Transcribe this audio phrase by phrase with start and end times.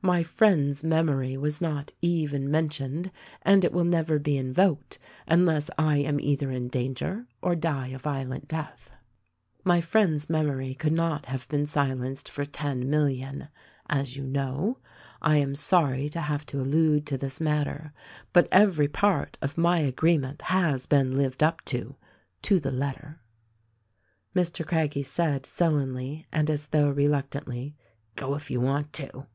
[0.00, 3.10] My friend's memory was not even men tioned,
[3.42, 7.98] and it will never be invoked unless I am either in danger or die a
[7.98, 8.90] violent death.
[9.64, 13.48] My friend's memory could 204 THE RECORDING ANGEL not have been silenced for ten million,—
[13.90, 14.78] as you know.
[15.20, 17.92] I am sorry to have to allude to this matter;
[18.32, 21.96] but every part of my agreement has been lived up to,—
[22.42, 23.18] to the letter."
[24.32, 24.64] Mr.
[24.64, 27.74] Craggie said sullenly, and as though reluctantly,
[28.14, 29.26] "Go, if you want to."